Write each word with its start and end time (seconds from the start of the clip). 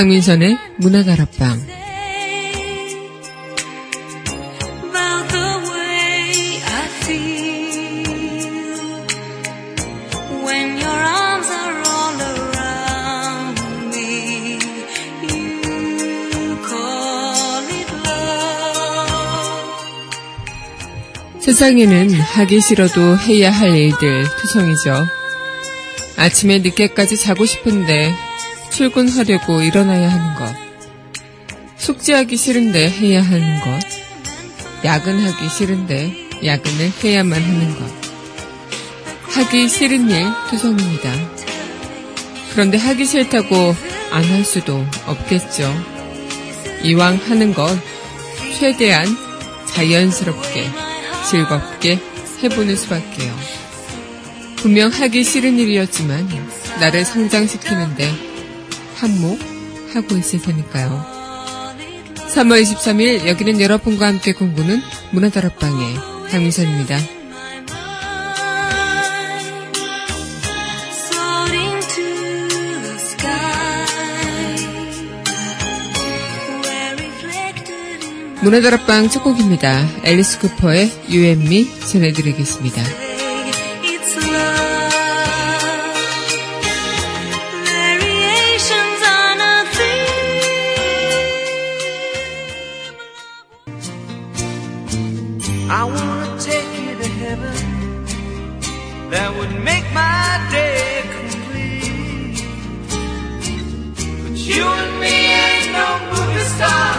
강민선의 0.00 0.56
문화다락방. 0.78 1.60
세상에는 21.40 22.14
하기 22.14 22.62
싫어도 22.62 23.18
해야 23.18 23.50
할 23.50 23.76
일들 23.76 24.24
투성이죠. 24.38 25.06
아침에 26.16 26.60
늦게까지 26.60 27.18
자고 27.18 27.44
싶은데 27.44 28.29
출근하려고 28.70 29.60
일어나야 29.62 30.10
하는 30.10 30.34
것. 30.34 30.54
숙제하기 31.76 32.36
싫은데 32.36 32.88
해야 32.90 33.22
하는 33.22 33.60
것. 33.60 33.80
야근하기 34.84 35.48
싫은데 35.48 36.14
야근을 36.44 36.92
해야만 37.02 37.42
하는 37.42 37.74
것. 37.78 37.90
하기 39.34 39.68
싫은 39.68 40.10
일 40.10 40.26
투성입니다. 40.50 41.10
그런데 42.52 42.78
하기 42.78 43.04
싫다고 43.04 43.74
안 44.10 44.24
할 44.24 44.44
수도 44.44 44.84
없겠죠. 45.06 45.72
이왕 46.82 47.20
하는 47.28 47.54
것 47.54 47.68
최대한 48.58 49.06
자연스럽게 49.72 50.68
즐겁게 51.30 51.98
해보는 52.42 52.74
수밖에요. 52.74 53.32
분명 54.56 54.90
하기 54.90 55.22
싫은 55.22 55.58
일이었지만 55.58 56.28
나를 56.80 57.04
성장시키는데 57.04 58.29
한몫하고 59.00 60.16
있을 60.18 60.42
테니까요. 60.42 61.04
3월 62.28 62.62
23일 62.62 63.26
여기는 63.26 63.60
여러분과 63.60 64.06
함께 64.06 64.32
공부는 64.32 64.80
문화다락방의 65.12 65.94
강민선입니다. 66.30 66.98
문화다락방 78.42 79.10
첫 79.10 79.22
곡입니다. 79.22 79.86
앨리스 80.04 80.38
쿠퍼의 80.38 80.90
Me 81.10 81.68
전해드리겠습니다. 81.80 83.09
I 95.72 95.84
wanna 95.84 96.36
take 96.40 96.66
you 96.82 96.96
to 96.96 97.08
heaven. 97.22 97.54
That 99.10 99.32
would 99.36 99.54
make 99.62 99.86
my 99.94 100.48
day 100.50 101.02
complete. 101.16 102.42
But 104.22 104.36
you 104.50 104.64
and 104.66 104.92
me 104.98 105.14
ain't 105.42 105.70
no 105.80 105.88
movie 106.10 106.48
star. 106.56 106.90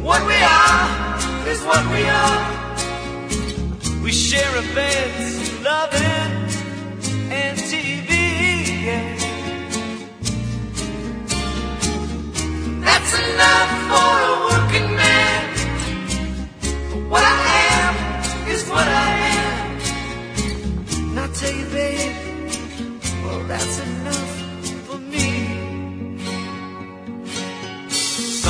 What 0.00 0.22
we 0.30 0.38
are 0.62 0.86
is 1.50 1.60
what 1.64 1.84
we 1.90 2.02
are. 2.22 2.44
We 4.04 4.12
share 4.12 4.62
bed, 4.76 5.10
loving, 5.64 6.32
and 7.32 7.58
TV. 7.58 8.10
Yeah. 8.86 9.18
That's 12.86 13.12
enough 13.26 13.70
for 13.90 14.12
a 14.30 14.41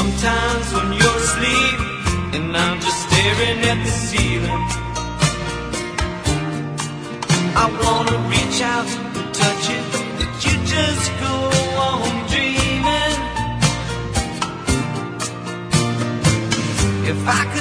Sometimes 0.02 0.66
when 0.74 0.92
you're 0.94 1.18
asleep 1.26 1.78
and 2.34 2.56
I'm 2.56 2.80
just 2.80 3.08
staring 3.08 3.60
at 3.70 3.78
the 3.84 3.92
ceiling, 4.08 4.64
I 7.54 7.66
wanna 7.82 8.18
reach 8.34 8.58
out 8.62 8.88
and 8.98 9.32
touch 9.32 9.64
it, 9.76 9.84
but 10.18 10.30
you 10.44 10.54
just 10.74 11.06
go 11.24 11.34
on 11.86 12.10
dreaming. 12.32 13.18
If 17.12 17.20
I 17.40 17.51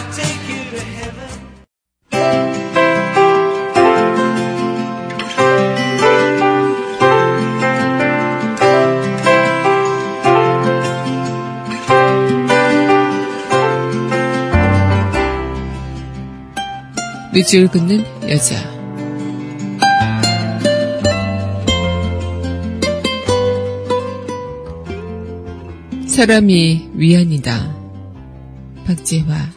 밑줄 17.41 17.69
긋는 17.69 18.05
여자. 18.29 18.55
사람이 26.07 26.91
위안이다. 26.93 27.75
박재화. 28.85 29.49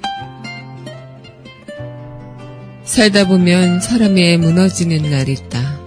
살다 2.84 3.28
보면 3.28 3.80
사람의 3.80 4.38
무너지는 4.38 5.10
날 5.10 5.28
있다. 5.28 5.78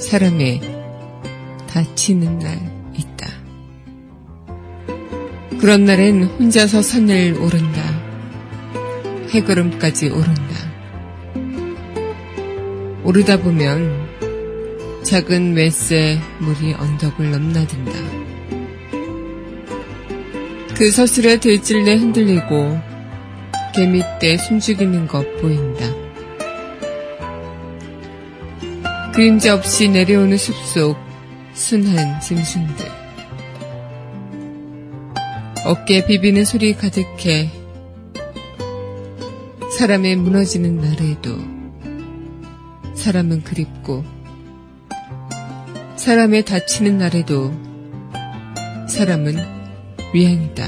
사람의 0.00 0.60
다치는 1.68 2.40
날 2.40 2.58
있다. 2.96 3.28
그런 5.60 5.84
날엔 5.84 6.24
혼자서 6.24 6.82
산을 6.82 7.38
오른다. 7.40 7.80
해걸음까지 9.34 10.10
오른다. 10.10 10.53
오르다 13.04 13.36
보면 13.36 15.02
작은 15.02 15.54
외새 15.54 16.18
물이 16.38 16.72
언덕을 16.72 17.30
넘나든다. 17.30 17.92
그 20.74 20.90
서슬에 20.90 21.38
들찔레 21.38 21.96
흔들리고 21.96 22.80
개미떼 23.74 24.38
숨죽이는 24.38 25.06
것 25.06 25.22
보인다. 25.40 25.84
그림자 29.12 29.54
없이 29.54 29.90
내려오는 29.90 30.38
숲속 30.38 30.96
순한 31.52 32.20
짐승들. 32.20 32.86
어깨 35.66 36.06
비비는 36.06 36.46
소리 36.46 36.74
가득해 36.74 37.50
사람의 39.78 40.16
무너지는 40.16 40.78
날에도 40.78 41.63
사람은 43.04 43.42
그립고 43.42 44.02
사람의 45.96 46.46
다치는 46.46 46.96
날에도 46.96 47.52
사람은 48.88 49.36
위안이다. 50.14 50.66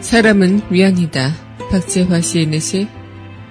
사람은 0.00 0.70
위안이다. 0.70 1.32
박재화 1.70 2.20
시인의 2.20 2.60
시 2.60 2.86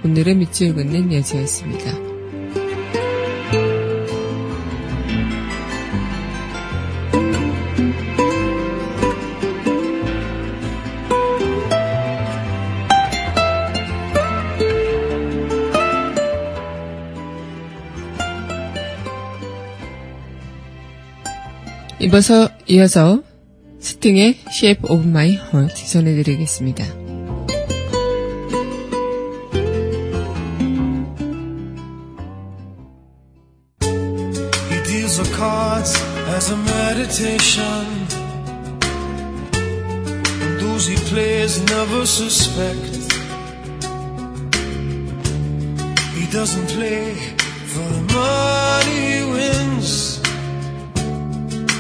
오늘의 0.05 0.35
밑줄 0.35 0.75
긋는 0.75 1.13
여자였습니다. 1.13 2.06
이어서, 22.07 22.49
이어서 22.67 23.21
스팅의 23.79 24.39
Shape 24.49 24.89
of 24.89 25.05
My 25.05 25.33
Heart 25.33 25.91
전해드리겠습니다. 25.91 26.85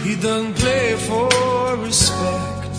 He 0.07 0.15
doesn't 0.15 0.53
play 0.53 0.95
for 0.95 1.75
respect. 1.75 2.75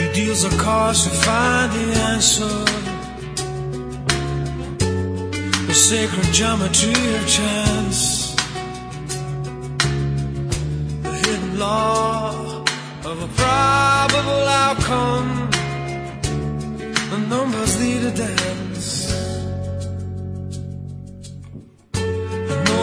He 0.00 0.06
deals 0.12 0.44
a 0.44 0.50
cards 0.58 1.04
to 1.04 1.10
find 1.26 1.72
the 1.72 1.86
answer. 2.12 2.56
The 5.66 5.72
sacred 5.72 6.28
geometry 6.34 7.14
of 7.16 7.26
chance. 7.26 8.34
The 11.04 11.14
hidden 11.24 11.58
law 11.58 12.64
of 13.10 13.16
a 13.22 13.28
probable 13.40 14.44
outcome. 14.66 15.50
The 17.12 17.18
numbers 17.30 17.80
lead 17.80 18.04
a 18.04 18.10
dance. 18.10 18.67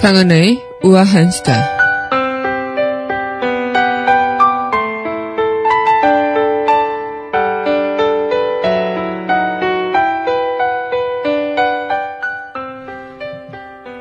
강하나의 0.00 0.62
우아한 0.84 1.30
수다. 1.30 1.78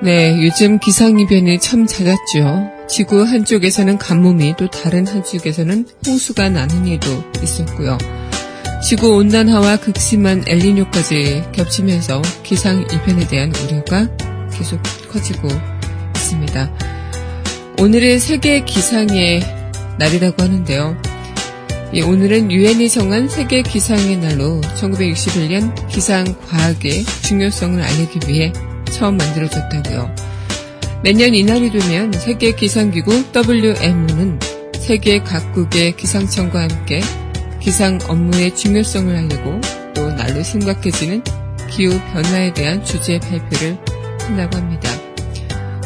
네, 0.04 0.42
요즘 0.42 0.78
기상이변이 0.78 1.60
참 1.60 1.88
잦았죠. 1.88 2.72
지구 2.88 3.24
한쪽에서는 3.24 3.98
가뭄이 3.98 4.54
또 4.58 4.70
다른 4.70 5.06
한쪽에서는 5.08 5.88
홍수가 6.06 6.50
나는 6.50 6.88
일도 6.88 7.10
있었고요. 7.42 7.98
지구 8.88 9.16
온난화와 9.16 9.78
극심한 9.78 10.44
엘니뇨까지 10.48 11.44
겹치면서 11.52 12.22
기상이변에 12.44 13.28
대한 13.28 13.52
우려가 13.56 14.08
계속 14.54 14.80
커지고 15.12 15.50
있습니다. 16.48 16.72
오늘은 17.80 18.20
세계 18.20 18.64
기상의 18.64 19.42
날이라고 20.00 20.42
하는데요. 20.42 20.98
예, 21.94 22.02
오늘은 22.02 22.52
유엔이 22.52 22.90
정한 22.90 23.30
세계 23.30 23.62
기상의 23.62 24.18
날로 24.18 24.62
1961년 24.62 25.88
기상 25.88 26.26
과학의 26.50 27.04
중요성을 27.24 27.82
알리기 27.82 28.20
위해 28.28 28.52
처음 28.92 29.18
만들어졌다고요. 29.18 30.16
매년 31.04 31.34
이날이 31.36 31.70
되면 31.72 32.12
세계 32.12 32.54
기상기구 32.54 33.26
WMO는 33.36 34.40
세계 34.80 35.20
각국의 35.20 35.96
기상청과 35.96 36.64
함께 36.64 37.02
기상 37.62 38.00
업무의 38.08 38.56
중요성을 38.56 39.16
알리고 39.16 39.62
또 39.94 40.10
날로 40.10 40.42
심각해지는 40.42 41.24
기후 41.70 42.00
변화에 42.14 42.54
대한 42.54 42.84
주제 42.84 43.20
발표를 43.20 43.78
한다고 44.22 44.58
합니다. 44.58 44.97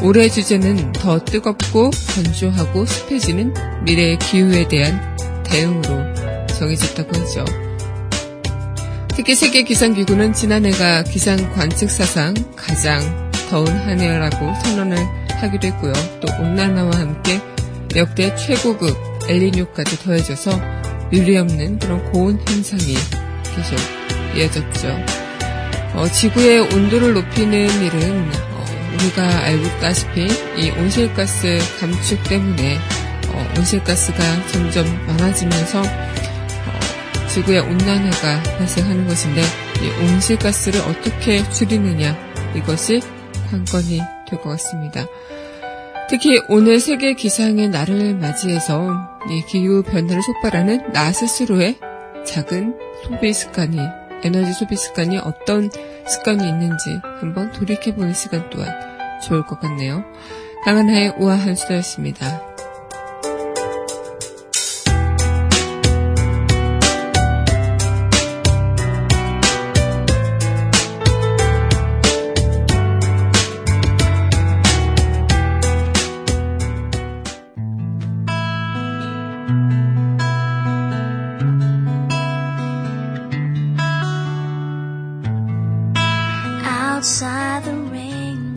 올해 0.04 0.30
주제는 0.30 0.94
더 0.94 1.24
뜨겁고 1.24 1.92
건조하고 2.16 2.86
습해지는 2.86 3.54
미래의 3.84 4.18
기후에 4.18 4.68
대한 4.68 5.16
대응으로 5.44 6.48
정해졌다고 6.48 7.20
하죠. 7.20 7.46
특히 9.10 9.36
세계 9.36 9.64
기상기구는 9.64 10.34
지난해가 10.34 11.04
기상 11.04 11.38
관측 11.54 11.92
사상 11.92 12.34
가장 12.56 13.32
더운 13.50 13.68
한 13.68 14.00
해라고 14.00 14.54
선언을 14.64 14.98
하기도 15.36 15.68
했고요. 15.68 15.94
또 16.22 16.34
온난화와 16.42 16.92
함께 16.98 17.40
역대 17.96 18.34
최고급 18.36 18.96
엘리뇨까지 19.30 20.00
더해져서 20.04 20.52
유리 21.14 21.38
없는 21.38 21.78
그런 21.78 22.04
고온 22.12 22.40
현상이 22.48 22.96
계속 23.54 23.78
이어졌죠. 24.36 24.88
어, 25.94 26.08
지구의 26.08 26.62
온도를 26.74 27.14
높이는 27.14 27.68
일은 27.84 28.32
어, 28.34 28.51
우리가 28.94 29.24
알고 29.44 29.66
있다시피 29.66 30.28
이 30.58 30.70
온실가스 30.72 31.60
감축 31.80 32.24
때문에 32.24 32.78
어, 33.30 33.54
온실가스가 33.58 34.48
점점 34.48 34.86
많아지면서 35.08 35.82
어, 35.82 37.28
지구의 37.30 37.62
온난화가 37.62 38.44
발생하는 38.58 39.08
것인데 39.08 39.42
이 39.42 40.04
온실가스를 40.04 40.82
어떻게 40.82 41.48
줄이느냐 41.50 42.18
이것이 42.56 43.02
관건이 43.50 44.02
될 44.30 44.40
것 44.42 44.50
같습니다. 44.52 45.06
특히 46.10 46.42
오늘 46.50 46.80
세계 46.82 47.14
기상의 47.14 47.70
날을 47.70 48.16
맞이해서 48.16 48.90
이 49.30 49.44
기후 49.48 49.82
변화를 49.84 50.22
촉발하는 50.22 50.92
나 50.92 51.12
스스로의 51.14 51.78
작은 52.26 52.76
소비 53.04 53.34
습관이 53.34 53.78
에너지 54.24 54.52
소비 54.54 54.76
습관이 54.76 55.18
어떤 55.20 55.70
습관이 56.12 56.48
있는지 56.48 57.00
한번 57.22 57.52
돌이켜보는 57.54 58.14
시간 58.14 58.50
또한 58.50 58.70
좋을 59.22 59.46
것 59.46 59.60
같네요. 59.60 60.04
강한하의 60.66 61.16
우아한 61.18 61.56
수다였습니다. 61.56 62.51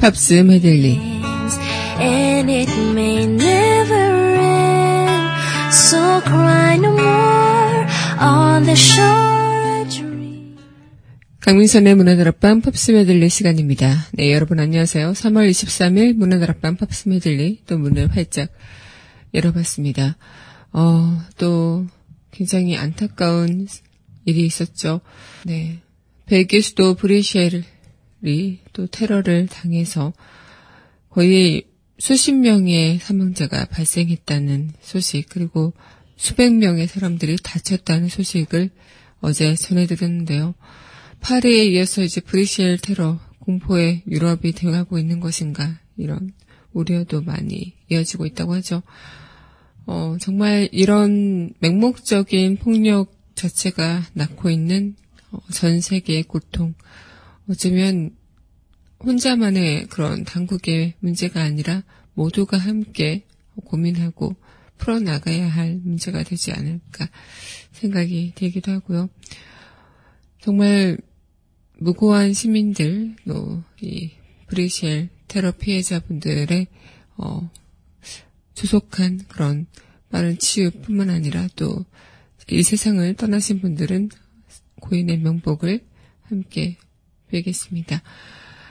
팝스 0.04 0.34
메들리 0.34 1.00
ends, 1.00 1.58
and 1.98 2.50
it 2.50 2.70
may 2.92 3.24
never 3.24 4.34
end. 4.36 5.32
So 5.72 6.20
cry 6.20 6.76
no 6.76 6.92
more 6.92 7.86
on 8.20 8.64
the 8.64 8.76
shore 8.76 9.80
a 9.80 9.88
dream. 9.88 10.58
강민선의 11.40 11.94
문화다락방 11.94 12.60
팝스 12.60 12.90
메들리 12.90 13.30
시간입니다. 13.30 14.08
네, 14.12 14.30
여러분 14.30 14.60
안녕하세요. 14.60 15.12
3월 15.12 15.48
23일 15.48 16.12
문화다락방 16.12 16.76
팝스 16.76 17.08
메들리 17.08 17.62
또 17.66 17.78
문을 17.78 18.14
활짝 18.14 18.50
열어봤습니다. 19.32 20.18
어, 20.74 21.18
또 21.38 21.86
굉장히 22.30 22.76
안타까운 22.76 23.66
일이 24.26 24.44
있었죠. 24.44 25.00
네. 25.46 25.78
벨기에 26.26 26.60
수도 26.60 26.92
브리셀 26.92 27.64
이 28.24 28.58
또 28.74 28.86
테러를 28.86 29.46
당해서 29.46 30.12
거의 31.08 31.64
수십 31.98 32.32
명의 32.32 32.98
사망자가 32.98 33.66
발생했다는 33.66 34.72
소식, 34.82 35.28
그리고 35.28 35.72
수백 36.16 36.52
명의 36.52 36.86
사람들이 36.86 37.36
다쳤다는 37.42 38.08
소식을 38.08 38.70
어제 39.20 39.54
전해드렸는데요. 39.54 40.54
파리에 41.20 41.66
이어서 41.66 42.02
이제 42.02 42.20
브리셀 42.20 42.78
테러 42.78 43.20
공포에 43.38 44.02
유럽이 44.08 44.52
대응하고 44.52 44.98
있는 44.98 45.20
것인가 45.20 45.78
이런 45.96 46.32
우려도 46.72 47.22
많이 47.22 47.74
이어지고 47.90 48.26
있다고 48.26 48.54
하죠. 48.54 48.82
어, 49.86 50.16
정말 50.20 50.68
이런 50.72 51.54
맹목적인 51.60 52.56
폭력 52.56 53.12
자체가 53.36 54.02
낳고 54.14 54.50
있는 54.50 54.96
어, 55.30 55.38
전 55.52 55.80
세계의 55.80 56.24
고통. 56.24 56.74
어쩌면 57.48 58.16
혼자만의 59.02 59.86
그런 59.88 60.24
당국의 60.24 60.94
문제가 61.00 61.42
아니라 61.42 61.82
모두가 62.14 62.56
함께 62.56 63.24
고민하고 63.54 64.34
풀어나가야 64.78 65.48
할 65.48 65.80
문제가 65.82 66.22
되지 66.22 66.52
않을까 66.52 67.08
생각이 67.72 68.32
들기도 68.34 68.72
하고요. 68.72 69.08
정말 70.40 70.98
무고한 71.78 72.32
시민들, 72.32 73.16
또, 73.26 73.62
이, 73.80 74.12
브리셀 74.48 75.08
테러 75.26 75.52
피해자분들의, 75.52 76.66
어, 77.16 77.50
조속한 78.54 79.24
그런 79.28 79.66
빠른 80.10 80.38
치유뿐만 80.38 81.10
아니라 81.10 81.48
또, 81.56 81.84
이 82.50 82.62
세상을 82.62 83.14
떠나신 83.14 83.60
분들은 83.60 84.10
고인의 84.80 85.18
명복을 85.18 85.84
함께 86.22 86.76
빌겠습니다. 87.34 88.02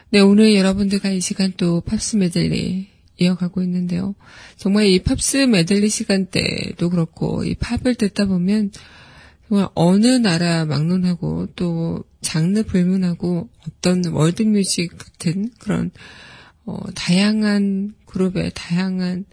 네, 0.10 0.20
오늘 0.20 0.56
여러분들과 0.56 1.10
이 1.10 1.20
시간 1.20 1.54
또 1.58 1.82
팝스 1.82 2.18
메들리 2.18 2.88
이어가고 3.18 3.62
있는데요. 3.64 4.16
정말 4.58 4.86
이 4.88 5.02
팝스 5.04 5.38
메들리 5.38 5.90
시간대도 5.90 6.90
그렇고 6.90 7.44
이 7.44 7.56
팝을 7.56 7.96
듣다 7.96 8.26
보면 8.26 8.72
정말 9.48 9.68
어느 9.76 10.08
나라 10.08 10.66
막론하고 10.66 11.48
또 11.56 12.04
장르 12.22 12.64
불문하고 12.64 13.50
어떤 13.68 14.06
월드뮤직 14.06 14.98
같은 14.98 15.50
그런 15.60 15.92
어, 16.66 16.80
다양한 16.96 17.94
그룹의 18.06 18.52
다양한 18.56 19.26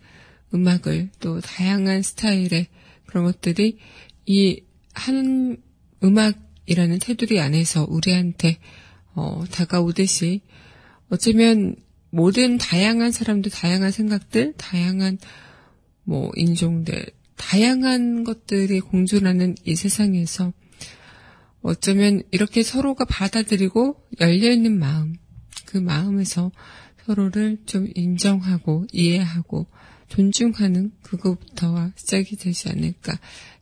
음악을 0.52 1.10
또 1.20 1.40
다양한 1.40 2.02
스타일의 2.02 2.66
그런 3.06 3.24
것들이 3.24 3.78
이 4.26 4.62
한 4.92 5.56
음악이라는 6.02 6.98
테두리 6.98 7.40
안에서 7.40 7.86
우리한테 7.88 8.58
어, 9.14 9.44
다가오듯이 9.50 10.42
어쩌면 11.08 11.76
모든 12.10 12.58
다양한 12.58 13.12
사람들, 13.12 13.50
다양한 13.50 13.90
생각들, 13.90 14.54
다양한 14.56 15.18
뭐 16.04 16.30
인종들, 16.34 17.06
다양한 17.36 18.24
것들이 18.24 18.80
공존하는 18.80 19.54
이 19.64 19.74
세상에서 19.76 20.52
어쩌면 21.62 22.22
이렇게 22.30 22.62
서로가 22.62 23.04
받아들이고 23.04 23.96
열려있는 24.20 24.78
마음, 24.78 25.14
그 25.66 25.78
마음에서 25.78 26.50
서로를 27.04 27.58
좀 27.66 27.86
인정하고 27.94 28.86
이해하고 28.92 29.66
존중하는 30.08 30.92
그것부터가 31.02 31.92
시작이 31.96 32.36
되지 32.36 32.68
않을까 32.70 33.18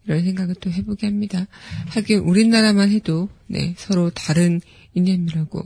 이런 0.07 0.25
생각을 0.25 0.55
또 0.61 0.71
해보게 0.71 1.07
합니다. 1.07 1.47
하긴 1.89 2.21
우리나라만 2.21 2.91
해도 2.91 3.29
네 3.47 3.75
서로 3.77 4.11
다른 4.11 4.61
이념이라고 4.99 5.61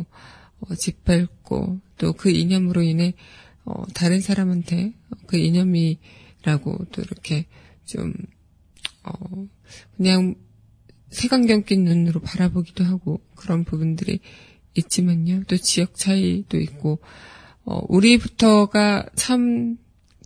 어, 0.60 0.74
짓밟고 0.74 1.80
또 1.98 2.12
그 2.12 2.30
이념으로 2.30 2.82
인해 2.82 3.14
어, 3.64 3.84
다른 3.94 4.20
사람한테 4.20 4.92
그 5.26 5.36
이념이라고 5.36 6.86
또 6.92 7.02
이렇게 7.02 7.46
좀 7.84 8.12
어, 9.04 9.12
그냥 9.96 10.34
색안경 11.10 11.64
낀 11.64 11.84
눈으로 11.84 12.20
바라보기도 12.20 12.84
하고 12.84 13.20
그런 13.36 13.64
부분들이 13.64 14.20
있지만요. 14.74 15.44
또 15.44 15.56
지역 15.56 15.94
차이도 15.94 16.58
있고 16.58 17.00
어, 17.64 17.80
우리부터가 17.88 19.06
참 19.14 19.76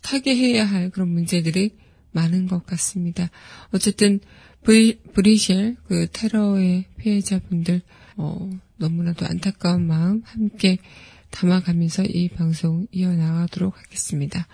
타개해야 0.03 0.65
할 0.65 0.91
그런 0.91 1.09
문제들이 1.09 1.77
많은 2.13 2.47
것 2.47 2.65
같습니다. 2.65 3.31
어쨌든 3.73 4.21
브리, 4.63 4.99
브리셸 5.13 5.77
그 5.87 6.07
테러의 6.13 6.87
피해자분들 6.97 7.83
어, 8.17 8.51
너무나도 8.77 9.27
안타까운 9.27 9.87
마음 9.87 10.23
함께 10.25 10.79
담아가면서 11.31 12.05
이 12.05 12.29
방송 12.29 12.87
이어나가도록 12.93 13.77
하겠습니다. 13.79 14.47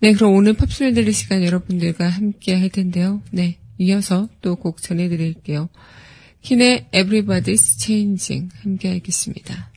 네, 0.00 0.12
그럼 0.12 0.34
오늘 0.34 0.52
팝소리 0.54 0.92
들릴 0.92 1.12
시간 1.12 1.42
여러분들과 1.42 2.08
함께 2.08 2.54
할 2.58 2.68
텐데요. 2.70 3.22
네, 3.30 3.58
이어서 3.78 4.28
또 4.42 4.56
곡 4.56 4.82
전해드릴게요. 4.82 5.68
킨의 6.42 6.88
Everybody's 6.92 7.80
Changing 7.80 8.54
함께 8.62 8.92
하겠습니다. 8.92 9.73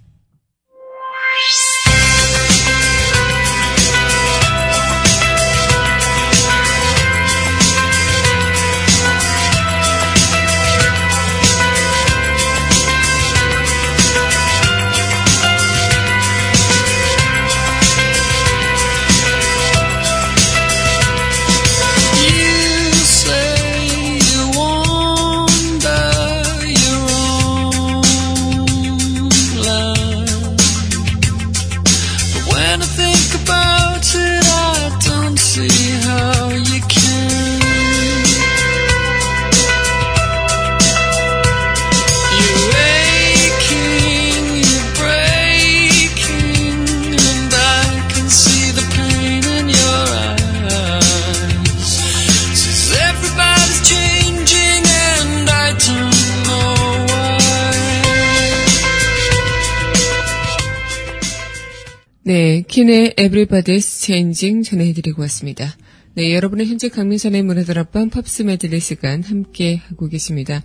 킨의 62.78 63.16
Everybody's 63.18 64.06
Changing 64.06 64.70
전해드리고 64.70 65.24
왔습니다. 65.24 65.76
네, 66.14 66.36
여러분은 66.36 66.68
현재 66.68 66.90
강민선의 66.90 67.42
문화다락방 67.42 68.12
팝스 68.12 68.44
메들리 68.44 68.80
시간 68.80 69.24
함께 69.24 69.78
하고 69.78 70.08
계십니다. 70.08 70.64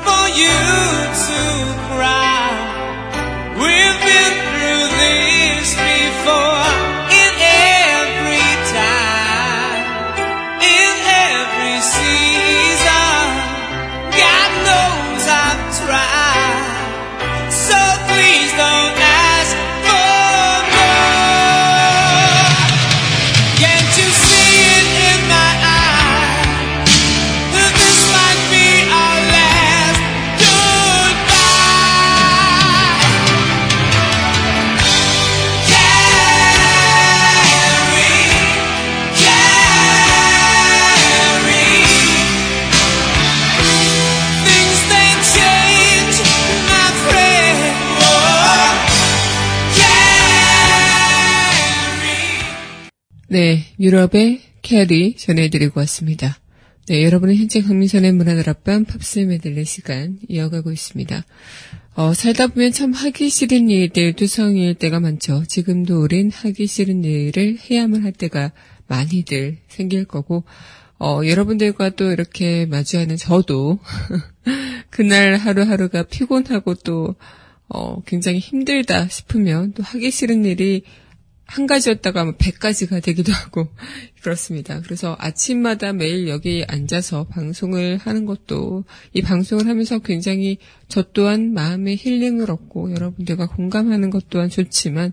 for 0.00 0.30
you 0.32 0.48
to 1.12 1.59
유럽의 53.80 54.42
Carrie 54.60 55.16
전해드리고 55.16 55.80
왔습니다. 55.80 56.38
네, 56.86 57.02
여러분은 57.02 57.34
현재 57.36 57.62
강민선의 57.62 58.12
문화다락방 58.12 58.84
팝스 58.84 59.20
메들리 59.20 59.64
시간 59.64 60.18
이어가고 60.28 60.70
있습니다. 60.70 61.24
어, 61.94 62.12
살다 62.12 62.48
보면 62.48 62.72
참 62.72 62.92
하기 62.92 63.30
싫은 63.30 63.70
일들 63.70 64.12
투성일 64.12 64.74
때가 64.74 65.00
많죠. 65.00 65.44
지금도 65.48 66.02
우린 66.02 66.30
하기 66.30 66.66
싫은 66.66 67.04
일을 67.04 67.56
해야만 67.58 68.04
할 68.04 68.12
때가 68.12 68.52
많이들 68.86 69.56
생길 69.68 70.04
거고, 70.04 70.44
어, 70.98 71.22
여러분들과 71.24 71.90
또 71.90 72.12
이렇게 72.12 72.66
마주하는 72.66 73.16
저도 73.16 73.78
그날 74.90 75.36
하루하루가 75.36 76.02
피곤하고 76.02 76.74
또, 76.74 77.14
어, 77.68 78.02
굉장히 78.02 78.40
힘들다 78.40 79.08
싶으면 79.08 79.72
또 79.72 79.82
하기 79.82 80.10
싫은 80.10 80.44
일이 80.44 80.82
한 81.50 81.66
가지였다가 81.66 82.24
뭐 82.24 82.34
100가지가 82.34 83.02
되기도 83.02 83.32
하고 83.32 83.68
그렇습니다. 84.22 84.80
그래서 84.80 85.16
아침마다 85.18 85.92
매일 85.92 86.28
여기 86.28 86.64
앉아서 86.66 87.24
방송을 87.24 87.98
하는 87.98 88.24
것도 88.24 88.84
이 89.12 89.22
방송을 89.22 89.66
하면서 89.66 89.98
굉장히 89.98 90.58
저 90.88 91.02
또한 91.12 91.52
마음의 91.52 91.96
힐링을 91.96 92.50
얻고 92.50 92.92
여러분들과 92.92 93.48
공감하는 93.48 94.10
것 94.10 94.28
또한 94.28 94.48
좋지만 94.48 95.12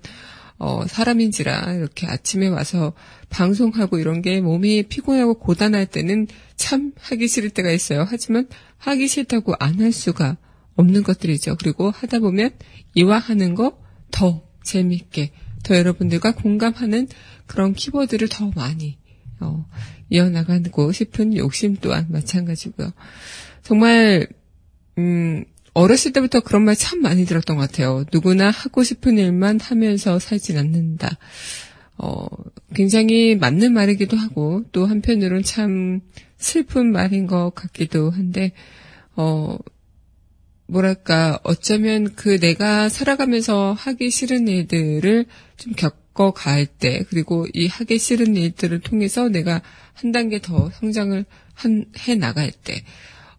어, 0.59 0.85
사람인지라 0.87 1.73
이렇게 1.73 2.07
아침에 2.07 2.47
와서 2.47 2.93
방송하고 3.29 3.99
이런 3.99 4.21
게 4.21 4.39
몸이 4.41 4.83
피곤하고 4.83 5.35
고단할 5.35 5.85
때는 5.87 6.27
참 6.55 6.93
하기 6.99 7.27
싫을 7.27 7.49
때가 7.51 7.71
있어요. 7.71 8.05
하지만 8.07 8.47
하기 8.77 9.07
싫다고 9.07 9.53
안 9.59 9.79
할 9.79 9.91
수가 9.91 10.37
없는 10.75 11.03
것들이죠. 11.03 11.55
그리고 11.59 11.89
하다 11.89 12.19
보면 12.19 12.51
이와 12.95 13.17
하는 13.17 13.55
거 13.55 13.87
더 14.11 14.43
재밌게 14.63 15.31
더 15.67 15.77
여러분들과 15.77 16.33
공감하는 16.35 17.07
그런 17.45 17.73
키워드를 17.73 18.29
더 18.29 18.51
많이 18.55 18.97
어, 19.39 19.65
이어나가고 20.09 20.91
싶은 20.91 21.35
욕심 21.35 21.75
또한 21.75 22.07
마찬가지고요. 22.09 22.91
정말 23.63 24.27
음, 24.97 25.45
어렸을 25.73 26.11
때부터 26.11 26.39
그런 26.39 26.63
말 26.63 26.75
참 26.75 27.01
많이 27.01 27.25
들었던 27.25 27.57
것 27.57 27.69
같아요. 27.69 28.05
누구나 28.11 28.49
하고 28.49 28.83
싶은 28.83 29.17
일만 29.17 29.59
하면서 29.59 30.17
살진 30.19 30.57
않는다. 30.57 31.17
어, 31.97 32.25
굉장히 32.73 33.35
맞는 33.35 33.73
말이기도 33.73 34.17
하고 34.17 34.63
또 34.71 34.85
한편으로는 34.85 35.43
참 35.43 36.01
슬픈 36.37 36.91
말인 36.91 37.27
것 37.27 37.51
같기도 37.53 38.09
한데 38.09 38.53
어, 39.15 39.57
뭐랄까, 40.67 41.39
어쩌면 41.43 42.13
그 42.15 42.39
내가 42.39 42.89
살아가면서 42.89 43.73
하기 43.73 44.09
싫은 44.09 44.47
일들을 44.47 45.25
좀 45.57 45.73
겪어갈 45.73 46.65
때, 46.65 47.03
그리고 47.09 47.47
이 47.53 47.67
하기 47.67 47.97
싫은 47.99 48.35
일들을 48.35 48.79
통해서 48.81 49.29
내가 49.29 49.61
한 49.93 50.11
단계 50.11 50.39
더 50.39 50.69
성장을 50.71 51.25
한, 51.53 51.85
해 52.07 52.15
나갈 52.15 52.51
때, 52.51 52.83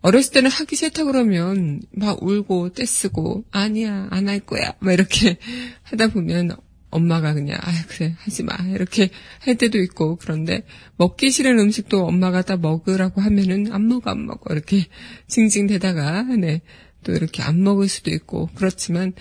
어렸을 0.01 0.33
때는 0.33 0.51
하기 0.51 0.77
싫다 0.77 1.05
그러면 1.05 1.83
막 1.93 2.23
울고 2.23 2.73
떼쓰고, 2.73 3.45
아니야, 3.51 4.09
안 4.11 4.29
할 4.29 4.41
거야, 4.41 4.75
막 4.81 4.93
이렇게 4.93 5.39
하다 5.85 6.09
보면 6.09 6.57
엄마가 6.91 7.35
그냥, 7.35 7.59
아 7.61 7.71
그래, 7.89 8.15
하지 8.21 8.43
마. 8.45 8.55
이렇게 8.73 9.11
할 9.41 9.57
때도 9.57 9.79
있고, 9.79 10.17
그런데 10.17 10.65
먹기 10.97 11.31
싫은 11.31 11.59
음식도 11.59 12.07
엄마가 12.07 12.43
다 12.43 12.57
먹으라고 12.57 13.21
하면은 13.21 13.73
안 13.73 13.89
먹어, 13.89 14.11
안 14.11 14.25
먹어. 14.25 14.55
이렇게 14.55 14.87
징징대다가, 15.29 16.23
네. 16.23 16.63
또 17.05 17.13
이렇게 17.13 17.43
안 17.43 17.63
먹을 17.63 17.89
수도 17.89 18.11
있고 18.11 18.49
그렇지만 18.55 19.13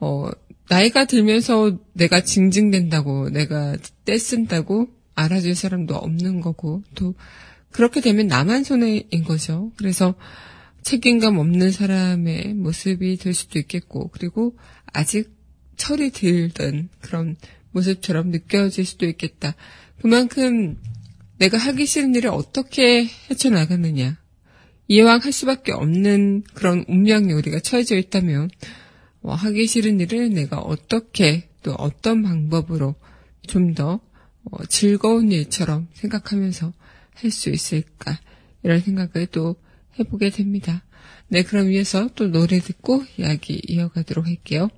어 0.00 0.30
나이가 0.68 1.04
들면서 1.04 1.78
내가 1.92 2.22
징징댄다고 2.22 3.30
내가 3.30 3.76
떼쓴다고 4.04 4.88
알아줄 5.14 5.54
사람도 5.54 5.94
없는 5.94 6.40
거고 6.40 6.82
또 6.94 7.14
그렇게 7.70 8.00
되면 8.00 8.26
나만 8.26 8.64
손해인 8.64 9.24
거죠. 9.24 9.72
그래서 9.76 10.14
책임감 10.82 11.38
없는 11.38 11.70
사람의 11.70 12.54
모습이 12.54 13.16
될 13.16 13.34
수도 13.34 13.58
있겠고 13.58 14.08
그리고 14.08 14.56
아직 14.92 15.34
철이 15.76 16.10
들던 16.10 16.88
그런 17.00 17.36
모습처럼 17.72 18.30
느껴질 18.30 18.84
수도 18.84 19.06
있겠다. 19.06 19.54
그만큼 20.00 20.78
내가 21.38 21.58
하기 21.58 21.86
싫은 21.86 22.14
일을 22.14 22.30
어떻게 22.30 23.08
헤쳐나가느냐. 23.30 24.18
이왕 24.88 25.20
할 25.20 25.32
수밖에 25.32 25.72
없는 25.72 26.44
그런 26.54 26.84
운명에 26.88 27.32
우리가 27.32 27.60
처해져 27.60 27.96
있다면 27.96 28.50
어, 29.22 29.32
하기 29.34 29.66
싫은 29.66 30.00
일을 30.00 30.30
내가 30.30 30.58
어떻게 30.58 31.48
또 31.62 31.72
어떤 31.72 32.22
방법으로 32.22 32.94
좀더 33.46 34.00
어, 34.44 34.64
즐거운 34.66 35.32
일처럼 35.32 35.88
생각하면서 35.94 36.72
할 37.14 37.30
수 37.30 37.48
있을까 37.50 38.18
이런 38.62 38.80
생각을 38.80 39.26
또 39.28 39.56
해보게 39.98 40.30
됩니다. 40.30 40.84
네, 41.28 41.42
그럼 41.42 41.68
위해서 41.68 42.08
또 42.14 42.26
노래 42.26 42.58
듣고 42.58 43.04
이야기 43.16 43.60
이어가도록 43.66 44.26
할게요. 44.26 44.68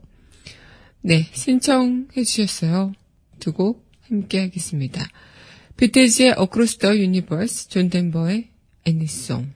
네, 1.03 1.29
신청해 1.33 2.23
주셨어요. 2.25 2.93
두 3.41 3.53
곡 3.53 3.87
함께 4.03 4.41
하겠습니다. 4.41 5.05
비틀즈의 5.77 6.37
Across 6.39 6.79
the 6.79 6.99
Universe, 6.99 7.69
존 7.69 7.91
덴버의 7.91 8.51
Anything. 8.87 9.56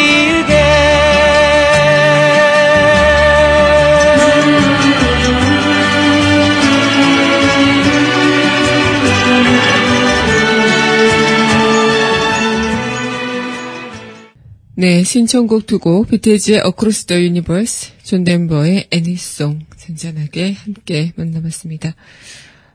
네, 14.81 15.03
신청곡 15.03 15.67
두 15.67 15.77
곡, 15.77 16.07
비틀즈의 16.07 16.63
Across 16.65 17.05
the 17.05 17.21
Universe, 17.21 17.91
존 18.01 18.23
덴버의 18.23 18.87
Annie's 18.91 19.33
Song, 19.33 19.63
잔잔하게 19.77 20.53
함께 20.53 21.13
만나봤습니다. 21.15 21.93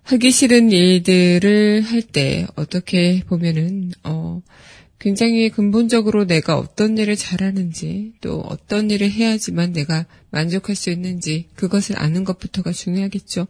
하기 0.05 0.31
싫은 0.31 0.71
일들을 0.71 1.81
할 1.81 2.03
때 2.03 2.47
어떻게 2.55 3.25
보면은 3.27 3.91
어 4.05 4.41
굉장히 5.01 5.51
근본적으로 5.51 6.27
내가 6.27 6.57
어떤 6.57 6.97
일을 6.97 7.17
잘하는지 7.17 8.13
또 8.21 8.39
어떤 8.39 8.89
일을 8.89 9.11
해야지만 9.11 9.73
내가 9.73 10.07
만족할 10.31 10.77
수 10.77 10.91
있는지 10.91 11.49
그것을 11.57 11.99
아는 11.99 12.23
것부터가 12.23 12.71
중요하겠죠. 12.71 13.49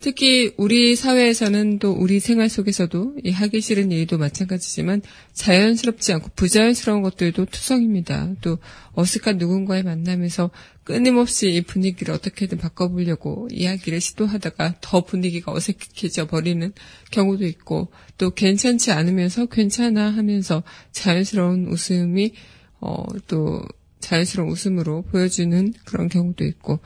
특히 0.00 0.52
우리 0.56 0.94
사회에서는 0.94 1.80
또 1.80 1.90
우리 1.90 2.20
생활 2.20 2.48
속에서도 2.48 3.16
이 3.24 3.32
하기 3.32 3.60
싫은 3.60 3.90
일도 3.90 4.16
마찬가지지만 4.16 5.02
자연스럽지 5.32 6.12
않고 6.12 6.30
부자연스러운 6.36 7.02
것들도 7.02 7.46
투성입니다. 7.46 8.34
또 8.40 8.58
어색한 8.92 9.38
누군가의 9.38 9.82
만남에서 9.82 10.50
끊임없이 10.84 11.52
이 11.52 11.62
분위기를 11.62 12.14
어떻게든 12.14 12.58
바꿔보려고 12.58 13.48
이야기를 13.50 14.00
시도하다가 14.00 14.76
더 14.80 15.04
분위기가 15.04 15.52
어색해져 15.52 16.28
버리는 16.28 16.72
경우도 17.10 17.44
있고 17.46 17.88
또 18.18 18.30
괜찮지 18.30 18.92
않으면서 18.92 19.46
괜찮아 19.46 20.10
하면서 20.10 20.62
자연스러운 20.92 21.66
웃음이 21.66 22.34
어, 22.80 23.04
또 23.26 23.62
자연스러운 23.98 24.50
웃음으로 24.50 25.02
보여주는 25.02 25.74
그런 25.84 26.08
경우도 26.08 26.44
있고 26.44 26.78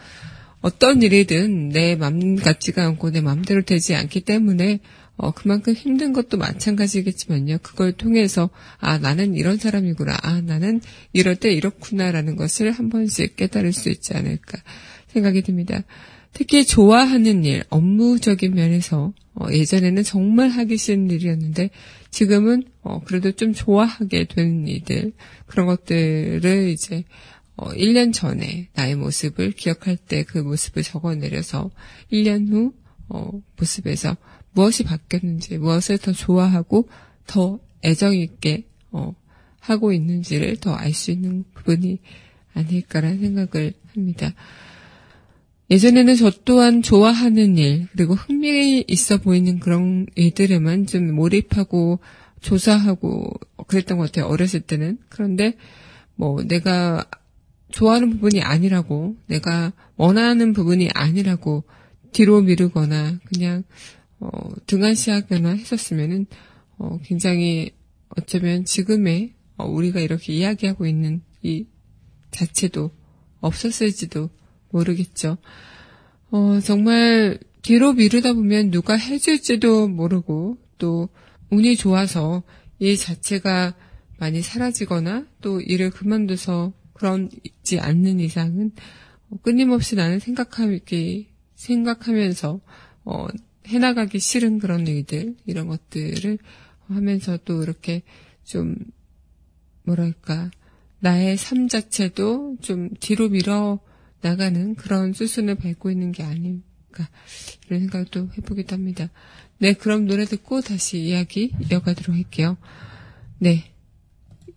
어떤 0.62 1.02
일이든 1.02 1.68
내 1.70 1.96
맘 1.96 2.36
같지가 2.36 2.84
않고 2.86 3.10
내 3.10 3.20
맘대로 3.20 3.62
되지 3.62 3.94
않기 3.94 4.22
때문에 4.22 4.80
어, 5.16 5.30
그만큼 5.30 5.74
힘든 5.74 6.12
것도 6.12 6.38
마찬가지겠지만요. 6.38 7.58
그걸 7.62 7.92
통해서, 7.92 8.50
아, 8.78 8.98
나는 8.98 9.34
이런 9.34 9.56
사람이구나. 9.58 10.16
아, 10.22 10.40
나는 10.40 10.80
이럴 11.12 11.36
때 11.36 11.52
이렇구나라는 11.52 12.34
것을 12.36 12.72
한 12.72 12.88
번씩 12.88 13.36
깨달을 13.36 13.72
수 13.72 13.90
있지 13.90 14.14
않을까 14.14 14.58
생각이 15.08 15.42
듭니다. 15.42 15.82
특히 16.32 16.64
좋아하는 16.64 17.44
일, 17.44 17.62
업무적인 17.68 18.54
면에서, 18.54 19.12
어, 19.34 19.46
예전에는 19.52 20.02
정말 20.02 20.48
하기 20.48 20.78
싫은 20.78 21.10
일이었는데, 21.10 21.70
지금은, 22.10 22.64
어, 22.80 23.02
그래도 23.04 23.32
좀 23.32 23.52
좋아하게 23.52 24.26
되는 24.28 24.66
일들, 24.66 25.12
그런 25.46 25.66
것들을 25.66 26.70
이제, 26.70 27.04
어, 27.62 27.72
1년 27.74 28.12
전에 28.12 28.68
나의 28.74 28.96
모습을 28.96 29.52
기억할 29.52 29.96
때 29.96 30.24
그 30.24 30.38
모습을 30.38 30.82
적어내려서 30.82 31.70
1년 32.10 32.50
후 32.50 32.72
어, 33.08 33.30
모습에서 33.56 34.16
무엇이 34.52 34.82
바뀌었는지, 34.84 35.58
무엇을 35.58 35.98
더 35.98 36.12
좋아하고 36.12 36.88
더 37.26 37.60
애정 37.84 38.16
있게 38.16 38.66
어, 38.90 39.14
하고 39.60 39.92
있는지를 39.92 40.56
더 40.56 40.74
알 40.74 40.92
수 40.92 41.12
있는 41.12 41.44
부분이 41.54 42.00
아닐까라는 42.54 43.20
생각을 43.20 43.74
합니다. 43.94 44.34
예전에는 45.70 46.16
저 46.16 46.30
또한 46.44 46.82
좋아하는 46.82 47.56
일, 47.56 47.86
그리고 47.92 48.14
흥미 48.14 48.84
있어 48.88 49.18
보이는 49.18 49.58
그런 49.60 50.06
일들에만 50.16 50.86
좀 50.86 51.14
몰입하고 51.14 52.00
조사하고 52.40 53.32
그랬던 53.68 53.98
것 53.98 54.06
같아요. 54.06 54.26
어렸을 54.26 54.60
때는. 54.60 54.98
그런데 55.08 55.54
뭐 56.14 56.42
내가 56.42 57.06
좋아하는 57.72 58.10
부분이 58.10 58.42
아니라고, 58.42 59.16
내가 59.26 59.72
원하는 59.96 60.52
부분이 60.52 60.90
아니라고 60.94 61.64
뒤로 62.12 62.40
미루거나 62.42 63.18
그냥 63.24 63.64
어, 64.20 64.28
등한시하거나 64.66 65.50
했었으면은 65.50 66.26
어, 66.78 66.98
굉장히 67.02 67.72
어쩌면 68.16 68.64
지금의 68.64 69.34
어, 69.56 69.66
우리가 69.66 70.00
이렇게 70.00 70.32
이야기하고 70.32 70.86
있는 70.86 71.22
이 71.42 71.66
자체도 72.30 72.90
없었을지도 73.40 74.30
모르겠죠. 74.70 75.38
어, 76.30 76.60
정말 76.60 77.38
뒤로 77.62 77.92
미루다 77.92 78.32
보면 78.32 78.70
누가 78.70 78.94
해줄지도 78.96 79.88
모르고 79.88 80.58
또 80.78 81.08
운이 81.50 81.76
좋아서 81.76 82.42
일 82.78 82.96
자체가 82.96 83.74
많이 84.18 84.40
사라지거나 84.40 85.26
또 85.40 85.60
일을 85.60 85.90
그만둬서 85.90 86.72
그런지 87.02 87.80
않는 87.80 88.20
이상은 88.20 88.70
끊임없이 89.42 89.96
나는 89.96 90.20
생각하기 90.20 91.26
생각하면서 91.56 92.60
어, 93.04 93.26
해나가기 93.66 94.20
싫은 94.20 94.60
그런 94.60 94.86
일들 94.86 95.34
이런 95.44 95.66
것들을 95.66 96.38
하면서 96.86 97.38
또 97.44 97.64
이렇게 97.64 98.02
좀 98.44 98.76
뭐랄까 99.82 100.52
나의 101.00 101.36
삶 101.36 101.66
자체도 101.66 102.58
좀 102.60 102.90
뒤로 103.00 103.28
밀어 103.28 103.80
나가는 104.20 104.76
그런 104.76 105.12
수순을 105.12 105.56
밟고 105.56 105.90
있는 105.90 106.12
게 106.12 106.22
아닐까 106.22 107.08
이런 107.66 107.80
생각도 107.80 108.28
해보기도 108.38 108.76
합니다. 108.76 109.10
네, 109.58 109.72
그럼 109.72 110.06
노래 110.06 110.24
듣고 110.24 110.60
다시 110.60 111.00
이야기 111.00 111.52
이어가도록 111.68 112.14
할게요. 112.14 112.56
네, 113.38 113.72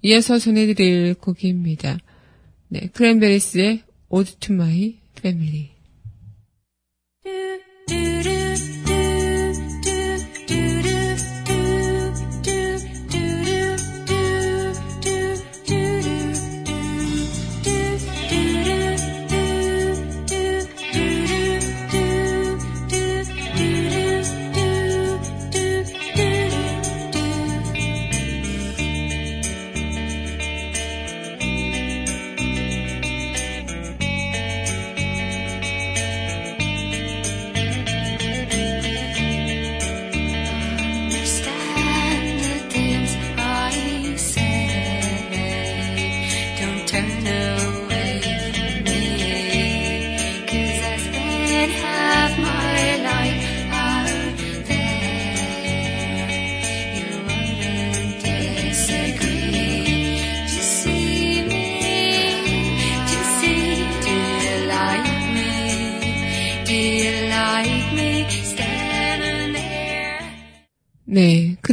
이어서 0.04 0.38
전해드릴 0.38 1.16
곡입니다. 1.16 1.98
네, 2.76 2.90
크랜베리스의 2.92 3.84
Ode 4.10 4.34
to 4.42 4.54
My 4.54 4.98
Family. 5.18 5.75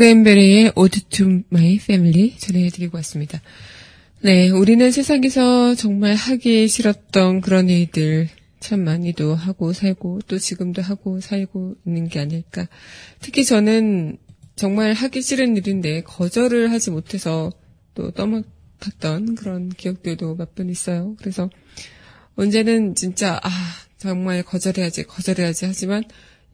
크랜베리의 0.03 0.73
Ode 0.75 1.01
to 1.11 1.43
My 1.53 1.77
Family 1.77 2.37
전해드리고 2.37 2.97
왔습니다. 2.97 3.41
네, 4.23 4.51
우리는 4.51 4.91
세상에서 4.91 5.77
정말 5.77 6.17
하기 6.17 6.67
싫었던 6.67 7.41
그런 7.41 7.69
일들 7.69 8.29
참 8.59 8.81
많이도 8.81 9.37
하고 9.37 9.73
살고 9.73 10.23
또 10.27 10.39
지금도 10.39 10.83
하고 10.83 11.21
살고 11.21 11.77
있는 11.87 12.09
게 12.09 12.19
아닐까. 12.19 12.67
특히 13.21 13.45
저는 13.45 14.19
정말 14.57 14.93
하기 14.93 15.23
싫은 15.23 15.57
일인데 15.57 16.03
거절을 16.03 16.73
하지 16.73 16.91
못해서 16.91 17.53
또 17.95 18.11
떠맡았던 18.11 19.37
그런 19.37 19.69
기억들도 19.69 20.35
몇 20.35 20.57
번 20.57 20.69
있어요. 20.69 21.15
그래서 21.21 21.49
언제는 22.35 22.97
진짜 22.97 23.39
아 23.41 23.51
정말 23.99 24.43
거절해야지 24.43 25.05
거절해야지 25.05 25.67
하지만 25.67 26.03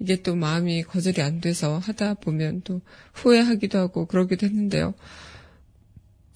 이게 0.00 0.22
또 0.22 0.36
마음이 0.36 0.82
거절이 0.84 1.22
안 1.22 1.40
돼서 1.40 1.78
하다 1.78 2.14
보면 2.14 2.62
또 2.62 2.80
후회하기도 3.14 3.78
하고 3.78 4.06
그러기도 4.06 4.46
했는데요. 4.46 4.94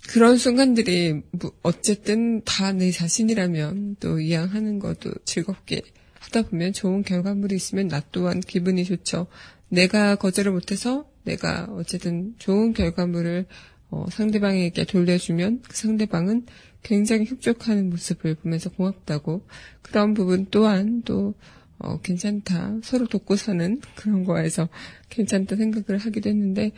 그런 0.09 0.37
순간들이 0.37 1.23
뭐 1.31 1.53
어쨌든 1.63 2.43
다 2.45 2.73
내 2.73 2.91
자신이라면 2.91 3.97
또 4.01 4.19
이왕 4.19 4.49
하는 4.49 4.79
것도 4.79 5.13
즐겁게 5.25 5.83
하다 6.21 6.49
보면 6.49 6.73
좋은 6.73 7.03
결과물이 7.03 7.55
있으면 7.55 7.89
나 7.89 8.03
또한 8.11 8.41
기분이 8.41 8.85
좋죠. 8.85 9.29
내가 9.69 10.17
거절을 10.17 10.53
못해서 10.53 11.07
내가 11.25 11.69
어쨌든 11.71 12.35
좋은 12.39 12.73
결과물을 12.73 13.47
어, 13.91 14.07
상대방에게 14.11 14.85
돌려주면 14.85 15.63
그 15.69 15.77
상대방은 15.77 16.47
굉장히 16.83 17.25
흡족하는 17.25 17.91
모습을 17.91 18.35
보면서 18.37 18.71
고맙다고 18.71 19.47
그런 19.83 20.15
부분 20.15 20.47
또한 20.51 21.03
또 21.05 21.35
어, 21.83 22.01
괜찮다 22.01 22.79
서로 22.83 23.07
돕고 23.07 23.37
사는 23.37 23.81
그런 23.97 24.25
거에서 24.25 24.69
괜찮다 25.11 25.57
생각을 25.57 25.99
하기도 25.99 26.31
했는데 26.31 26.71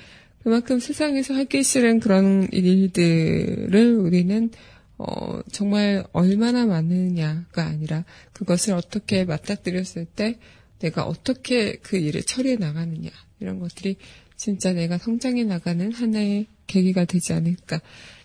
그만큼 0.42 0.78
세상에서 0.78 1.34
하기 1.34 1.62
싫은 1.62 2.00
그런 2.00 2.48
일들을 2.50 3.96
우리는 3.96 4.50
어, 4.96 5.40
정말 5.50 6.04
얼마나 6.12 6.66
많으냐가 6.66 7.64
아니라 7.64 8.04
그것을 8.32 8.74
어떻게 8.74 9.24
맞닥뜨렸을 9.24 10.06
때 10.06 10.38
내가 10.78 11.04
어떻게 11.04 11.76
그 11.76 11.96
일을 11.96 12.22
처리해 12.22 12.56
나가느냐 12.56 13.10
이런 13.40 13.58
것들이 13.58 13.96
진짜 14.36 14.72
내가 14.72 14.98
성장해 14.98 15.44
나가는 15.44 15.92
하나의 15.92 16.46
계기가 16.66 17.04
되지 17.04 17.32
않을까 17.32 17.80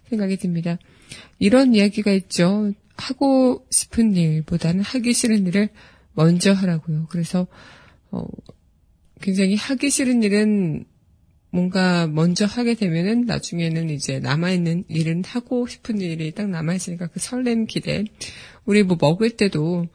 생각이 0.09 0.37
듭니다. 0.37 0.77
이런 1.39 1.75
이야기가 1.75 2.11
있죠. 2.13 2.73
하고 2.97 3.65
싶은 3.69 4.15
일보다는 4.15 4.81
하기 4.81 5.13
싫은 5.13 5.47
일을 5.47 5.69
먼저 6.13 6.51
하라고요. 6.53 7.07
그래서 7.09 7.47
어, 8.11 8.25
굉장히 9.21 9.55
하기 9.55 9.89
싫은 9.89 10.23
일은 10.23 10.85
뭔가 11.51 12.07
먼저 12.07 12.45
하게 12.45 12.75
되면은 12.75 13.25
나중에는 13.25 13.89
이제 13.89 14.19
남아있는 14.19 14.85
일은 14.87 15.23
하고 15.25 15.65
싶은 15.67 15.99
일이 15.99 16.31
딱 16.31 16.49
남아있으니까 16.49 17.07
그 17.07 17.19
설렘 17.19 17.65
기대. 17.65 18.05
우리 18.65 18.83
뭐 18.83 18.97
먹을 18.99 19.31
때도, 19.31 19.87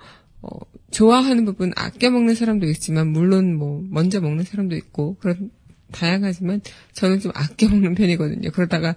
어, 0.42 0.48
좋아하는 0.90 1.44
부분 1.44 1.72
아껴 1.76 2.10
먹는 2.10 2.34
사람도 2.34 2.66
있지만, 2.70 3.08
물론 3.08 3.54
뭐, 3.54 3.84
먼저 3.88 4.20
먹는 4.20 4.44
사람도 4.44 4.74
있고, 4.76 5.16
그런, 5.20 5.50
다양하지만, 5.92 6.60
저는 6.92 7.20
좀 7.20 7.30
아껴 7.34 7.68
먹는 7.68 7.94
편이거든요. 7.94 8.50
그러다가 8.50 8.96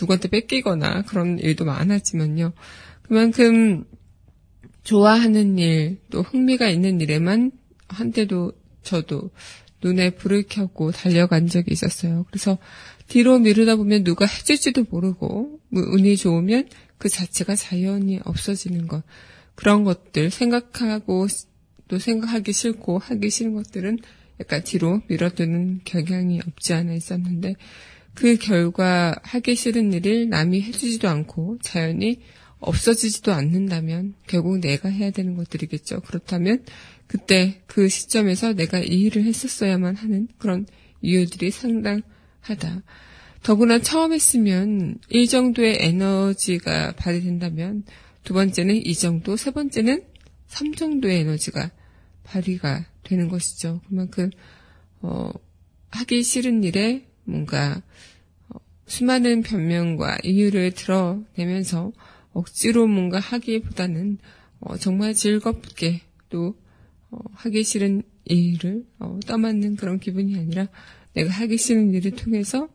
누구한테 0.00 0.28
뺏기거나 0.28 1.02
그런 1.02 1.38
일도 1.38 1.64
많았지만요. 1.64 2.52
그만큼, 3.02 3.84
좋아하는 4.84 5.58
일, 5.58 5.98
또 6.10 6.22
흥미가 6.22 6.68
있는 6.68 7.00
일에만 7.00 7.52
한때도 7.88 8.52
저도 8.82 9.30
눈에 9.82 10.10
불을 10.10 10.44
켜고 10.48 10.92
달려간 10.92 11.48
적이 11.48 11.72
있었어요. 11.72 12.24
그래서 12.30 12.58
뒤로 13.08 13.38
미루다 13.38 13.76
보면 13.76 14.04
누가 14.04 14.26
해줄지도 14.26 14.86
모르고 14.90 15.60
운이 15.70 16.16
좋으면 16.16 16.68
그 16.98 17.08
자체가 17.08 17.56
자연히 17.56 18.20
없어지는 18.24 18.86
것 18.86 19.02
그런 19.54 19.84
것들 19.84 20.30
생각하고 20.30 21.26
또 21.88 21.98
생각하기 21.98 22.52
싫고 22.52 22.98
하기 22.98 23.28
싫은 23.28 23.54
것들은 23.54 23.98
약간 24.40 24.64
뒤로 24.64 25.02
밀어두는 25.08 25.80
경향이 25.84 26.40
없지 26.46 26.72
않아 26.72 26.94
있었는데 26.94 27.54
그 28.14 28.36
결과 28.36 29.14
하기 29.22 29.54
싫은 29.54 29.92
일을 29.92 30.28
남이 30.28 30.62
해주지도 30.62 31.08
않고 31.08 31.58
자연히 31.62 32.20
없어지지도 32.62 33.32
않는다면 33.32 34.14
결국 34.26 34.58
내가 34.58 34.88
해야 34.88 35.10
되는 35.10 35.36
것들이겠죠. 35.36 36.00
그렇다면 36.00 36.64
그때 37.06 37.60
그 37.66 37.88
시점에서 37.88 38.54
내가 38.54 38.78
이 38.78 39.02
일을 39.02 39.24
했었어야만 39.24 39.96
하는 39.96 40.28
그런 40.38 40.66
이유들이 41.02 41.50
상당하다. 41.50 42.82
더구나 43.42 43.80
처음 43.80 44.12
했으면 44.12 44.98
이 45.10 45.26
정도의 45.26 45.78
에너지가 45.80 46.92
발휘된다면 46.92 47.84
두 48.22 48.34
번째는 48.34 48.86
이 48.86 48.94
정도, 48.94 49.36
세 49.36 49.50
번째는 49.50 50.04
3 50.46 50.74
정도의 50.74 51.20
에너지가 51.20 51.72
발휘가 52.22 52.86
되는 53.02 53.28
것이죠. 53.28 53.80
그만큼 53.88 54.30
어, 55.00 55.30
하기 55.90 56.22
싫은 56.22 56.62
일에 56.62 57.08
뭔가 57.24 57.82
어, 58.48 58.58
수많은 58.86 59.42
변명과 59.42 60.18
이유를 60.22 60.72
드러내면서 60.72 61.92
억지로 62.32 62.86
뭔가 62.86 63.18
하기보다는 63.18 64.18
어, 64.60 64.76
정말 64.76 65.14
즐겁게 65.14 66.02
또 66.28 66.56
어, 67.10 67.18
하기 67.32 67.64
싫은 67.64 68.02
일을 68.24 68.86
어, 68.98 69.18
떠맡는 69.26 69.76
그런 69.76 69.98
기분이 69.98 70.36
아니라 70.36 70.68
내가 71.14 71.30
하기 71.30 71.58
싫은 71.58 71.92
일을 71.94 72.12
통해서 72.12 72.68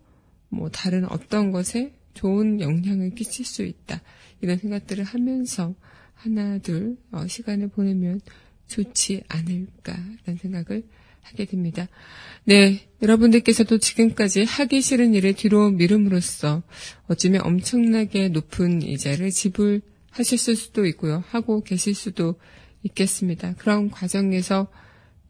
뭐 0.50 0.70
다른 0.70 1.06
어떤 1.06 1.52
것에 1.52 1.94
좋은 2.14 2.62
영향을 2.62 3.12
끼칠 3.12 3.46
수 3.46 3.64
있다. 3.64 4.02
이런 4.42 4.58
생각들을 4.58 5.04
하면서 5.04 5.76
하나, 6.14 6.58
둘, 6.58 6.98
어, 7.12 7.28
시간을 7.28 7.70
보내면 7.70 8.20
좋지 8.68 9.24
않을까라는 9.28 10.38
생각을 10.42 10.84
하게 11.30 11.46
됩니다. 11.46 11.88
네, 12.46 12.88
여러분들께서도 13.02 13.78
지금까지 13.78 14.44
하기 14.44 14.82
싫은 14.82 15.14
일을 15.14 15.34
뒤로 15.34 15.70
미룸으로써 15.72 16.64
어쩌면 17.08 17.42
엄청나게 17.42 18.30
높은 18.30 18.82
이자를 18.82 19.32
지불하셨을 19.32 20.56
수도 20.56 20.86
있고요. 20.86 21.24
하고 21.28 21.62
계실 21.64 21.94
수도 21.94 22.40
있겠습니다. 22.84 23.56
그런 23.56 23.90
과정에서 23.90 24.68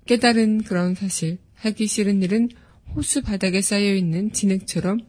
깨달은 0.06 0.64
그런 0.64 0.96
사실, 0.96 1.40
하기 1.56 1.88
싫은 1.88 2.22
일은 2.22 2.50
호수 2.96 3.22
바닥에 3.22 3.62
쌓여있는 3.62 4.32
진흙처럼 4.32 5.00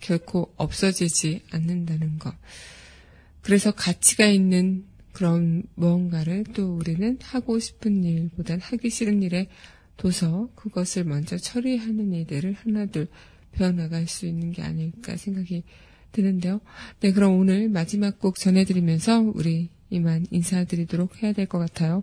결코 0.00 0.52
없어지지 0.56 1.42
않는다는 1.50 2.18
것. 2.18 2.34
그래서 3.42 3.72
가치가 3.72 4.26
있는 4.26 4.84
그런 5.12 5.64
무언가를 5.74 6.44
또 6.54 6.76
우리는 6.76 7.18
하고 7.22 7.58
싶은 7.58 8.04
일보단 8.04 8.60
하기 8.60 8.88
싫은 8.88 9.22
일에 9.22 9.48
둬서 9.98 10.48
그것을 10.54 11.04
먼저 11.04 11.36
처리하는 11.36 12.12
일들을 12.14 12.54
하나둘 12.64 13.08
배워나갈 13.52 14.06
수 14.06 14.26
있는 14.26 14.52
게 14.52 14.62
아닐까 14.62 15.16
생각이 15.16 15.64
드는데요. 16.12 16.60
네, 17.00 17.12
그럼 17.12 17.38
오늘 17.38 17.68
마지막 17.68 18.18
곡 18.18 18.36
전해드리면서 18.38 19.20
우리 19.34 19.68
이만 19.90 20.26
인사드리도록 20.30 21.22
해야 21.22 21.32
될 21.32 21.46
것 21.46 21.58
같아요. 21.58 22.02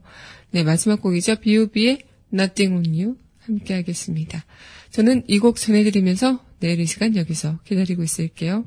네, 0.51 0.63
마지막 0.63 1.01
곡이죠. 1.01 1.37
B.O.B의 1.37 1.99
Nothing 2.33 2.75
on 2.87 2.93
You 2.99 3.15
함께 3.39 3.73
하겠습니다. 3.75 4.43
저는 4.91 5.23
이 5.27 5.39
곡 5.39 5.55
전해드리면서 5.57 6.39
내일 6.59 6.79
이 6.79 6.85
시간 6.85 7.15
여기서 7.15 7.59
기다리고 7.63 8.03
있을게요. 8.03 8.65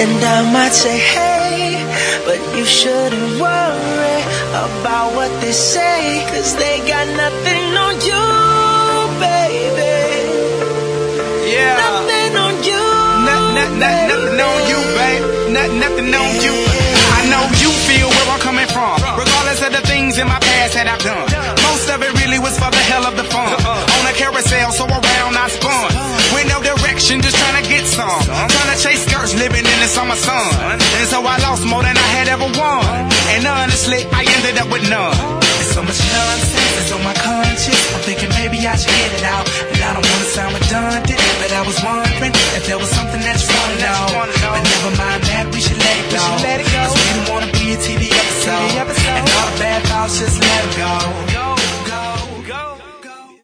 and 0.04 0.24
I 0.24 0.52
might 0.52 0.74
say 0.74 0.98
hey, 1.00 1.80
but 2.28 2.40
you 2.58 2.66
shouldn't 2.66 3.40
worry 3.40 4.20
about 4.52 5.16
what 5.16 5.32
they 5.42 5.54
say, 5.54 6.26
cause 6.28 6.56
they 6.56 6.78
got 6.84 7.08
nothing 7.24 7.66
on 7.86 7.96
you, 8.10 8.26
baby. 9.24 9.96
Yeah. 11.56 11.80
Nothing 11.88 12.34
on 12.46 12.56
you. 12.68 12.84
Not, 13.28 13.44
not, 13.58 13.72
not, 13.80 13.96
nothing 14.12 14.40
on 14.50 14.60
you, 14.72 14.80
babe. 15.00 15.24
Not, 15.56 15.70
nothing 15.84 16.12
on 16.12 16.32
you. 16.46 16.56
I 17.18 17.22
know 17.32 17.44
you 17.64 17.72
feel 17.88 18.10
where 18.12 18.28
I'm 18.34 18.42
coming 18.44 18.68
from. 18.76 19.00
Regardless 19.16 19.62
of 19.64 19.72
the 19.72 19.84
things 19.88 20.03
in 20.18 20.28
my 20.28 20.40
past 20.40 20.74
that 20.78 20.86
I've 20.86 21.02
done. 21.02 21.26
Most 21.66 21.90
of 21.90 22.02
it 22.04 22.12
really 22.22 22.38
was 22.38 22.54
for 22.60 22.70
the 22.70 22.84
hell 22.92 23.06
of 23.06 23.16
the 23.18 23.26
fun. 23.26 23.50
Uh-uh. 23.50 23.96
On 23.98 24.04
a 24.06 24.14
carousel, 24.14 24.72
so 24.72 24.86
around 24.86 25.34
I 25.34 25.48
spun. 25.50 25.72
Uh-huh. 25.72 26.36
With 26.38 26.48
no 26.50 26.62
direction, 26.62 27.22
just 27.22 27.38
trying 27.38 27.58
to 27.62 27.66
get 27.70 27.86
some. 27.86 28.22
Trying 28.26 28.72
to 28.74 28.78
chase 28.78 29.06
skirts, 29.06 29.34
living 29.34 29.66
in 29.66 29.78
the 29.82 29.90
summer 29.90 30.16
sun. 30.16 30.80
And 30.80 31.08
so 31.10 31.22
I 31.26 31.38
lost 31.42 31.66
more 31.66 31.82
than 31.82 31.98
I 31.98 32.10
had 32.14 32.28
ever 32.30 32.46
won. 32.46 32.84
And 33.34 33.46
honestly, 33.46 34.06
I 34.12 34.22
ended 34.38 34.62
up 34.62 34.70
with 34.70 34.86
none. 34.90 35.43
So 35.74 35.82
much 35.82 35.98
nonsense 35.98 36.86
is 36.86 36.92
on 36.94 37.02
my 37.04 37.16
conscience. 37.18 37.82
I'm 37.94 38.02
thinking 38.06 38.30
maybe 38.38 38.62
I 38.62 38.76
should 38.78 38.94
get 38.94 39.10
it 39.18 39.26
out. 39.26 39.50
And 39.74 39.82
I 39.82 39.94
don't 39.98 40.06
wanna 40.06 40.30
sound 40.30 40.54
redundant, 40.54 41.18
but 41.42 41.50
I 41.50 41.66
was 41.66 41.82
wondering 41.82 42.30
if 42.54 42.68
there 42.70 42.78
was 42.78 42.90
something 42.94 43.22
that 43.26 43.42
you 43.42 43.50
wanna 43.58 43.82
know. 43.82 44.06
But 44.54 44.62
never 44.70 44.92
mind 45.02 45.24
that, 45.34 45.50
we 45.50 45.60
should 45.66 45.82
let 45.82 45.98
it 45.98 46.14
go. 46.14 46.22
Cause 46.78 46.94
we 46.94 47.04
don't 47.18 47.30
wanna 47.34 47.52
be 47.58 47.74
a 47.74 47.78
TV 47.82 48.14
episode. 48.14 48.70
And 49.18 49.26
all 49.34 49.50
the 49.50 49.58
bad 49.58 49.82
thoughts, 49.90 50.20
just 50.20 50.38
let 50.38 50.62
it 50.62 50.78
go. 50.78 50.94
Go, 51.34 51.58
go, 51.90 52.06
go. 52.78 52.83